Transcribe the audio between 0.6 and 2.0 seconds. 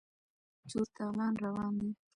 چور تالان روان دی.